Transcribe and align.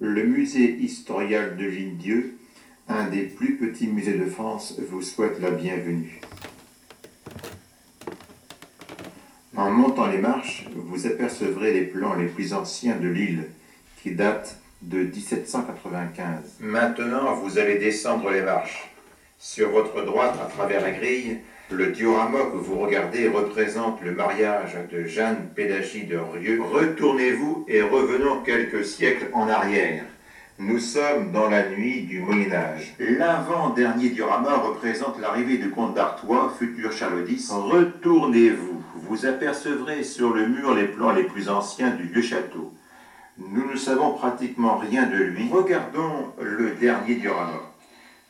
Le 0.00 0.24
musée 0.24 0.76
historial 0.80 1.56
de 1.56 1.70
Gilles-Dieu, 1.70 2.36
un 2.88 3.08
des 3.08 3.22
plus 3.22 3.56
petits 3.56 3.86
musées 3.86 4.18
de 4.18 4.26
France, 4.26 4.74
vous 4.90 5.02
souhaite 5.02 5.40
la 5.40 5.52
bienvenue. 5.52 6.20
En 9.56 9.70
montant 9.70 10.08
les 10.08 10.18
marches, 10.18 10.66
vous 10.74 11.06
apercevrez 11.06 11.72
les 11.72 11.84
plans 11.84 12.14
les 12.14 12.26
plus 12.26 12.54
anciens 12.54 12.96
de 12.96 13.06
l'île, 13.06 13.44
qui 14.02 14.10
datent 14.10 14.58
de 14.82 15.04
1795. 15.04 16.56
Maintenant, 16.58 17.34
vous 17.36 17.58
allez 17.58 17.78
descendre 17.78 18.30
les 18.30 18.42
marches. 18.42 18.90
Sur 19.38 19.70
votre 19.70 20.04
droite, 20.04 20.36
à 20.42 20.46
travers 20.46 20.82
la 20.82 20.90
grille, 20.90 21.38
le 21.70 21.86
diorama 21.88 22.40
que 22.52 22.56
vous 22.56 22.78
regardez 22.78 23.28
représente 23.28 24.02
le 24.02 24.12
mariage 24.12 24.76
de 24.92 25.04
Jeanne 25.04 25.48
Pélagie 25.54 26.04
de 26.04 26.18
Rieux. 26.18 26.60
Retournez-vous 26.62 27.64
et 27.68 27.82
revenons 27.82 28.42
quelques 28.42 28.84
siècles 28.84 29.28
en 29.32 29.48
arrière. 29.48 30.04
Nous 30.58 30.78
sommes 30.78 31.32
dans 31.32 31.48
la 31.48 31.68
nuit 31.68 32.02
du 32.02 32.20
Moyen 32.20 32.52
Âge. 32.52 32.94
L'avant-dernier 33.00 34.10
diorama 34.10 34.54
représente 34.56 35.20
l'arrivée 35.20 35.58
du 35.58 35.70
comte 35.70 35.94
d'Artois, 35.94 36.54
futur 36.56 36.92
Charles 36.92 37.24
X. 37.28 37.50
Retournez-vous. 37.50 38.82
Vous 38.94 39.26
apercevrez 39.26 40.04
sur 40.04 40.32
le 40.32 40.46
mur 40.46 40.74
les 40.74 40.86
plans 40.86 41.12
les 41.12 41.24
plus 41.24 41.48
anciens 41.48 41.90
du 41.90 42.04
vieux 42.04 42.22
château. 42.22 42.72
Nous 43.36 43.68
ne 43.68 43.76
savons 43.76 44.12
pratiquement 44.12 44.76
rien 44.76 45.06
de 45.06 45.16
lui. 45.16 45.48
Regardons 45.50 46.32
le 46.40 46.70
dernier 46.80 47.16
diorama. 47.16 47.73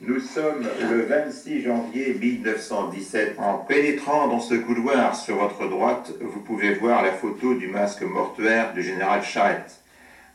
Nous 0.00 0.18
sommes 0.18 0.68
le 0.90 1.02
26 1.02 1.62
janvier 1.62 2.14
1917. 2.14 3.38
En 3.38 3.58
pénétrant 3.58 4.26
dans 4.26 4.40
ce 4.40 4.54
couloir 4.54 5.14
sur 5.14 5.36
votre 5.36 5.68
droite, 5.68 6.12
vous 6.20 6.40
pouvez 6.40 6.74
voir 6.74 7.04
la 7.04 7.12
photo 7.12 7.54
du 7.54 7.68
masque 7.68 8.02
mortuaire 8.02 8.74
du 8.74 8.82
général 8.82 9.22
Charette, 9.22 9.80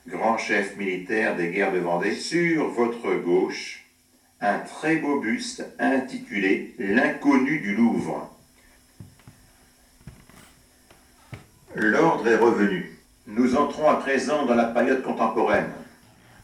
grand 0.07 0.37
chef 0.37 0.77
militaire 0.77 1.35
des 1.35 1.49
guerres 1.49 1.73
de 1.73 1.79
Vendée. 1.79 2.15
Sur 2.15 2.69
votre 2.69 3.13
gauche, 3.15 3.85
un 4.39 4.59
très 4.59 4.95
beau 4.95 5.19
buste 5.19 5.65
intitulé 5.77 6.73
L'inconnu 6.79 7.59
du 7.59 7.75
Louvre. 7.75 8.33
L'ordre 11.75 12.25
est 12.29 12.37
revenu. 12.37 12.97
Nous 13.27 13.57
entrons 13.57 13.89
à 13.89 13.97
présent 13.97 14.45
dans 14.45 14.55
la 14.55 14.67
période 14.67 15.03
contemporaine. 15.03 15.71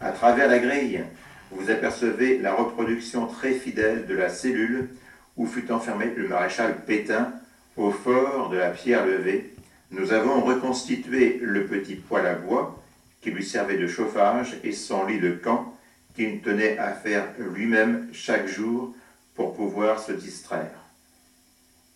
À 0.02 0.12
travers 0.12 0.50
la 0.50 0.60
grille, 0.60 1.06
vous 1.52 1.70
apercevez 1.70 2.40
la 2.40 2.54
reproduction 2.54 3.28
très 3.28 3.54
fidèle 3.54 4.06
de 4.08 4.16
la 4.16 4.30
cellule 4.30 4.90
où 5.38 5.46
fut 5.46 5.72
enfermé 5.72 6.14
le 6.16 6.28
maréchal 6.28 6.84
Pétain 6.86 7.34
au 7.78 7.92
fort 7.92 8.50
de 8.50 8.58
la 8.58 8.72
pierre 8.72 9.06
levée. 9.06 9.54
Nous 9.92 10.14
avons 10.14 10.42
reconstitué 10.42 11.40
le 11.42 11.66
petit 11.66 11.96
poêle 11.96 12.26
à 12.26 12.36
bois 12.36 12.82
qui 13.22 13.32
lui 13.32 13.44
servait 13.44 13.78
de 13.78 13.88
chauffage 13.88 14.58
et 14.64 14.72
son 14.72 15.06
lit 15.06 15.20
de 15.20 15.32
camp 15.32 15.76
qu'il 16.16 16.42
tenait 16.42 16.78
à 16.78 16.94
faire 16.94 17.28
lui-même 17.40 18.08
chaque 18.14 18.48
jour 18.48 18.96
pour 19.36 19.56
pouvoir 19.56 20.00
se 20.00 20.12
distraire. 20.12 20.80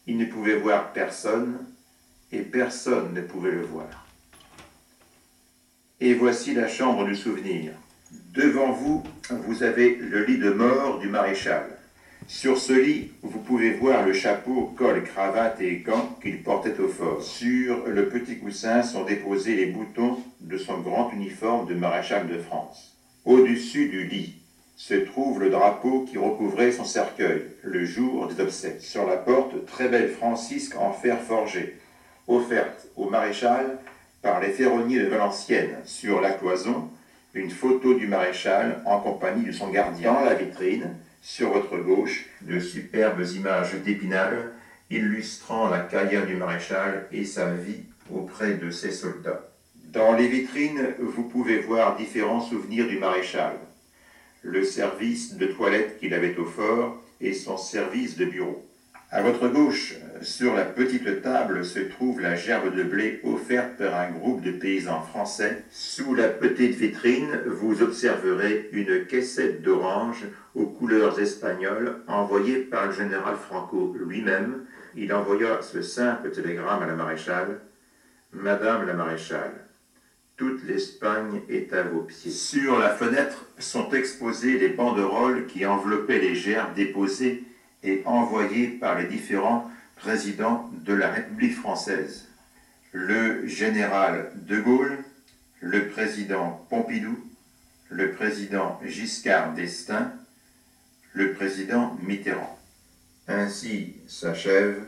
Il 0.08 0.18
ne 0.18 0.26
pouvait 0.26 0.58
voir 0.58 0.92
personne 0.92 1.58
et 2.32 2.42
personne 2.42 3.14
ne 3.14 3.22
pouvait 3.22 3.52
le 3.52 3.62
voir. 3.62 4.06
Et 6.02 6.14
voici 6.14 6.54
la 6.54 6.68
chambre 6.68 7.06
du 7.06 7.16
souvenir. 7.16 7.74
Devant 8.34 8.72
vous, 8.72 9.04
vous 9.32 9.64
avez 9.64 9.96
le 9.96 10.24
lit 10.24 10.38
de 10.38 10.52
mort 10.52 11.00
du 11.00 11.08
maréchal. 11.08 11.64
Sur 12.28 12.60
ce 12.60 12.74
lit, 12.74 13.12
vous 13.24 13.40
pouvez 13.40 13.72
voir 13.72 14.06
le 14.06 14.14
chapeau, 14.14 14.72
col, 14.78 15.04
cravate 15.04 15.60
et 15.62 15.78
gants 15.78 16.16
qu'il 16.22 16.44
portait 16.44 16.80
au 16.80 16.88
fort. 16.88 17.24
Sur 17.24 17.88
le 17.88 18.08
petit 18.08 18.38
coussin 18.38 18.84
sont 18.84 19.04
déposés 19.04 19.56
les 19.56 19.66
boutons 19.66 20.20
de 20.42 20.58
son 20.60 20.78
grand 20.78 21.10
uniforme 21.12 21.68
de 21.68 21.74
maréchal 21.74 22.28
de 22.28 22.38
France. 22.38 22.96
Au-dessus 23.26 23.90
du 23.90 24.06
lit 24.06 24.36
se 24.78 24.94
trouve 24.94 25.40
le 25.40 25.50
drapeau 25.50 26.06
qui 26.08 26.20
recouvrait 26.20 26.72
son 26.72 26.86
cercueil 26.86 27.46
le 27.64 27.84
jour 27.84 28.28
des 28.28 28.40
obsèques. 28.44 28.82
Sur 28.82 29.08
la 29.08 29.18
porte, 29.18 29.66
très 29.66 29.88
belle 29.88 30.12
francisque 30.12 30.76
en 30.78 30.94
fer 30.94 31.20
forgé, 31.20 31.80
offerte 32.28 32.90
au 32.96 33.10
maréchal 33.10 33.80
par 34.22 34.40
les 34.40 34.50
ferronniers 34.50 35.00
de 35.00 35.08
Valenciennes. 35.08 35.80
Sur 35.84 36.22
la 36.22 36.34
cloison, 36.34 36.92
une 37.34 37.52
photo 37.52 37.94
du 37.94 38.08
maréchal 38.08 38.82
en 38.86 39.00
compagnie 39.00 39.46
de 39.46 39.52
son 39.52 39.70
gardien. 39.70 40.14
Dans 40.14 40.26
la 40.26 40.34
vitrine, 40.34 40.96
sur 41.22 41.52
votre 41.52 41.78
gauche, 41.78 42.26
de 42.42 42.60
superbes 42.60 43.26
images 43.36 43.76
d'Épinal 43.76 44.52
illustrant 44.90 45.70
la 45.70 45.80
carrière 45.80 46.26
du 46.26 46.36
maréchal 46.36 47.08
et 47.12 47.26
sa 47.26 47.54
vie 47.54 47.84
auprès 48.12 48.56
de 48.56 48.72
ses 48.72 48.92
soldats. 48.92 49.50
Dans 49.76 50.14
les 50.14 50.28
vitrines, 50.28 50.96
vous 51.00 51.24
pouvez 51.24 51.60
voir 51.60 51.96
différents 51.96 52.42
souvenirs 52.42 52.88
du 52.88 52.98
maréchal. 52.98 53.54
Le 54.42 54.64
service 54.64 55.36
de 55.36 55.48
toilette 55.48 56.00
qu'il 56.00 56.14
avait 56.14 56.38
au 56.38 56.46
fort 56.46 57.04
et 57.22 57.34
son 57.34 57.58
service 57.58 58.18
de 58.18 58.26
bureau. 58.26 58.69
À 59.12 59.24
votre 59.24 59.48
gauche, 59.48 59.96
sur 60.22 60.54
la 60.54 60.66
petite 60.66 61.24
table, 61.24 61.66
se 61.66 61.80
trouve 61.80 62.22
la 62.22 62.36
gerbe 62.36 62.76
de 62.76 62.84
blé 62.84 63.20
offerte 63.24 63.78
par 63.80 64.00
un 64.00 64.12
groupe 64.12 64.44
de 64.44 64.52
paysans 64.52 65.02
français. 65.02 65.64
Sous 65.72 66.14
la 66.14 66.28
petite 66.28 66.76
vitrine, 66.76 67.42
vous 67.48 67.82
observerez 67.82 68.70
une 68.72 69.08
caissette 69.08 69.64
d'orange 69.64 70.28
aux 70.54 70.68
couleurs 70.68 71.20
espagnoles 71.20 72.04
envoyée 72.06 72.58
par 72.58 72.86
le 72.86 72.92
général 72.92 73.36
Franco 73.36 73.96
lui-même. 74.00 74.66
Il 74.96 75.12
envoya 75.12 75.64
ce 75.64 75.82
simple 75.82 76.30
télégramme 76.30 76.84
à 76.84 76.88
la 76.88 76.94
maréchale. 76.94 77.62
Madame 78.32 78.86
la 78.86 78.94
maréchale, 78.94 79.66
toute 80.38 80.64
l'Espagne 80.68 81.42
est 81.50 81.74
à 81.74 81.82
vos 81.82 82.02
pieds. 82.02 82.30
Sur 82.30 82.78
la 82.78 82.90
fenêtre 82.90 83.48
sont 83.58 83.90
exposées 83.90 84.60
les 84.60 84.70
banderoles 84.70 85.48
qui 85.48 85.66
enveloppaient 85.66 86.20
les 86.20 86.36
gerbes 86.36 86.76
déposées 86.76 87.44
et 87.84 88.02
envoyé 88.06 88.68
par 88.68 88.98
les 88.98 89.08
différents 89.08 89.70
présidents 89.96 90.70
de 90.86 90.94
la 90.94 91.12
République 91.12 91.56
française. 91.56 92.28
Le 92.92 93.46
général 93.48 94.32
de 94.36 94.60
Gaulle, 94.60 94.98
le 95.62 95.90
président 95.90 96.66
Pompidou, 96.70 97.18
le 97.90 98.12
président 98.12 98.80
Giscard 98.86 99.54
d'Estaing, 99.54 100.12
le 101.14 101.34
président 101.34 101.98
Mitterrand. 102.02 102.58
Ainsi 103.28 103.96
s'achève 104.08 104.84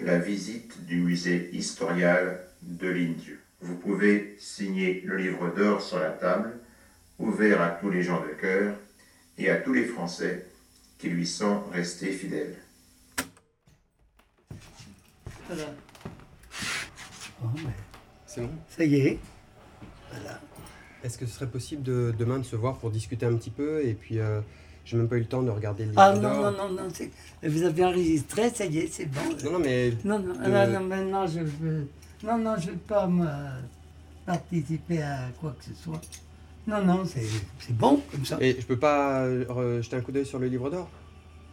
la 0.00 0.18
visite 0.18 0.84
du 0.84 0.96
musée 0.96 1.50
historial 1.52 2.40
de 2.62 2.88
l'Indieu. 2.88 3.40
Vous 3.60 3.76
pouvez 3.76 4.36
signer 4.40 5.02
le 5.04 5.16
livre 5.16 5.54
d'or 5.54 5.80
sur 5.80 5.98
la 5.98 6.10
table, 6.10 6.58
ouvert 7.18 7.62
à 7.62 7.70
tous 7.70 7.90
les 7.90 8.02
gens 8.02 8.20
de 8.20 8.32
cœur 8.40 8.74
et 9.38 9.50
à 9.50 9.56
tous 9.56 9.72
les 9.72 9.84
Français 9.84 10.46
qui 11.02 11.08
lui 11.10 11.26
sont 11.26 11.64
restés 11.72 12.12
fidèles. 12.12 12.54
Voilà. 15.48 15.64
Bon, 17.40 17.48
ben, 17.56 17.72
C'est 18.24 18.40
bon? 18.40 18.50
ça 18.68 18.84
y 18.84 18.94
est. 18.94 19.18
Voilà. 20.12 20.40
Est-ce 21.02 21.18
que 21.18 21.26
ce 21.26 21.32
serait 21.34 21.50
possible 21.50 21.82
de, 21.82 22.14
demain 22.16 22.38
de 22.38 22.44
se 22.44 22.54
voir 22.54 22.78
pour 22.78 22.92
discuter 22.92 23.26
un 23.26 23.34
petit 23.34 23.50
peu 23.50 23.84
Et 23.84 23.94
puis, 23.94 24.20
euh, 24.20 24.40
j'ai 24.84 24.96
même 24.96 25.08
pas 25.08 25.16
eu 25.16 25.20
le 25.20 25.26
temps 25.26 25.42
de 25.42 25.50
regarder 25.50 25.86
le 25.86 25.90
livre 25.90 26.00
Ah 26.00 26.14
non, 26.14 26.40
non, 26.40 26.52
non, 26.52 26.68
non, 26.70 26.88
c'est- 26.94 27.10
vous 27.42 27.64
avez 27.64 27.84
enregistré, 27.84 28.50
ça 28.50 28.64
y 28.64 28.78
est, 28.78 28.86
c'est 28.86 29.06
bon. 29.06 29.22
Non, 29.44 29.50
non, 29.54 29.58
mais 29.58 29.90
Non, 30.04 30.20
non, 30.20 30.34
de- 30.34 30.52
ah, 30.54 30.66
non, 30.68 30.80
maintenant 30.86 31.26
je 31.26 31.40
veux. 31.40 31.88
Non, 32.22 32.38
non, 32.38 32.54
je 32.60 32.66
ne 32.68 32.72
veux 32.74 32.78
pas 32.78 33.08
moi, 33.08 33.28
participer 34.24 35.02
à 35.02 35.30
quoi 35.40 35.56
que 35.58 35.64
ce 35.64 35.74
soit. 35.74 36.00
Non, 36.66 36.84
non, 36.84 37.04
c'est 37.04 37.24
c'est 37.58 37.76
bon 37.76 38.00
comme 38.10 38.24
ça. 38.24 38.38
et 38.40 38.56
je 38.60 38.64
peux 38.66 38.78
pas 38.78 39.22
euh, 39.22 39.82
jeter 39.82 39.96
un 39.96 40.00
coup 40.00 40.12
d'œil 40.12 40.24
sur 40.26 40.38
le 40.38 40.46
livre 40.46 40.70
d'or? 40.70 40.88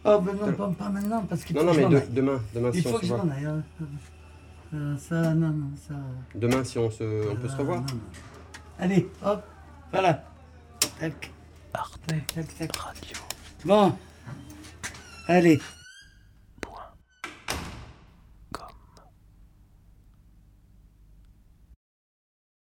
Oh, 0.04 0.18
ben 0.20 0.34
non, 0.34 0.52
pas, 0.52 0.68
pas 0.78 0.88
maintenant, 0.88 1.22
parce 1.28 1.44
qu'il 1.44 1.54
Non, 1.56 1.62
faut 1.62 1.66
non, 1.68 1.72
que 1.72 1.76
mais 1.78 1.82
je 1.82 1.88
m'en 1.88 1.92
de- 1.92 1.96
aille. 1.98 2.08
demain, 2.10 2.40
demain 2.54 2.70
Il 2.72 2.80
si 2.80 2.86
on 2.86 2.90
faut 2.90 2.96
se 2.96 3.00
que 3.02 3.06
je 3.08 3.14
voit. 3.14 3.24
m'en 3.24 3.32
aille. 3.32 3.44
hein. 3.44 3.62
Euh, 4.72 4.96
ça, 4.96 5.34
non, 5.34 5.48
non, 5.48 5.70
ça. 5.76 5.94
Demain 6.34 6.62
si 6.64 6.78
on 6.78 6.90
se, 6.90 7.28
on 7.28 7.36
peut 7.36 7.48
se 7.48 7.54
euh, 7.54 7.58
revoir. 7.58 7.80
non, 7.80 7.86
non. 7.86 8.00
Allez, 8.78 9.08
hop, 9.24 9.42
voilà. 9.90 10.24
Tac. 11.00 11.30
Tac, 12.06 12.26
tac, 12.34 12.56
tac. 12.56 12.70
Bon, 13.64 13.92
allez, 15.26 15.60